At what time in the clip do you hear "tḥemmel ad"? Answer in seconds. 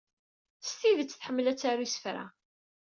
1.13-1.57